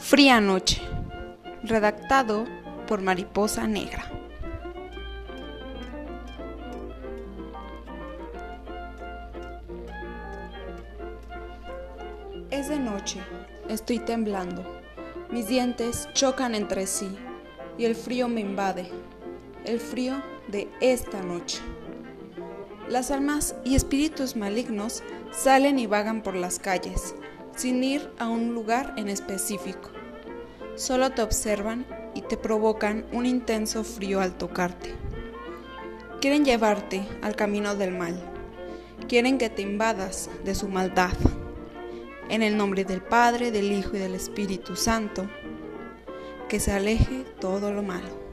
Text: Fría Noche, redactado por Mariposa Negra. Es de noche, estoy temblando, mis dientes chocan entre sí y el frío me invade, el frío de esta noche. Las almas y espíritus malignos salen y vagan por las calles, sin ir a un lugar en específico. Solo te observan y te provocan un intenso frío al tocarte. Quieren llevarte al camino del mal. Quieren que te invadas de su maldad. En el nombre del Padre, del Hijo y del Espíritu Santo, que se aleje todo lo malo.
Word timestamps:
Fría 0.00 0.40
Noche, 0.40 0.80
redactado 1.62 2.44
por 2.88 3.00
Mariposa 3.00 3.68
Negra. 3.68 4.10
Es 12.50 12.68
de 12.68 12.78
noche, 12.78 13.20
estoy 13.68 14.00
temblando, 14.00 14.64
mis 15.30 15.46
dientes 15.46 16.08
chocan 16.14 16.54
entre 16.54 16.86
sí 16.86 17.16
y 17.78 17.84
el 17.84 17.94
frío 17.94 18.26
me 18.26 18.40
invade, 18.40 18.90
el 19.64 19.78
frío 19.78 20.20
de 20.48 20.68
esta 20.80 21.22
noche. 21.22 21.60
Las 22.88 23.12
almas 23.12 23.54
y 23.64 23.76
espíritus 23.76 24.34
malignos 24.34 25.04
salen 25.30 25.78
y 25.78 25.86
vagan 25.86 26.22
por 26.22 26.34
las 26.34 26.58
calles, 26.58 27.14
sin 27.60 27.84
ir 27.84 28.10
a 28.18 28.26
un 28.26 28.54
lugar 28.54 28.94
en 28.96 29.10
específico. 29.10 29.90
Solo 30.76 31.10
te 31.10 31.20
observan 31.20 31.84
y 32.14 32.22
te 32.22 32.38
provocan 32.38 33.04
un 33.12 33.26
intenso 33.26 33.84
frío 33.84 34.22
al 34.22 34.38
tocarte. 34.38 34.94
Quieren 36.22 36.46
llevarte 36.46 37.06
al 37.20 37.36
camino 37.36 37.76
del 37.76 37.90
mal. 37.92 38.18
Quieren 39.08 39.36
que 39.36 39.50
te 39.50 39.60
invadas 39.60 40.30
de 40.42 40.54
su 40.54 40.68
maldad. 40.68 41.12
En 42.30 42.42
el 42.42 42.56
nombre 42.56 42.86
del 42.86 43.02
Padre, 43.02 43.50
del 43.50 43.72
Hijo 43.72 43.94
y 43.94 43.98
del 43.98 44.14
Espíritu 44.14 44.74
Santo, 44.74 45.28
que 46.48 46.60
se 46.60 46.72
aleje 46.72 47.26
todo 47.40 47.72
lo 47.72 47.82
malo. 47.82 48.29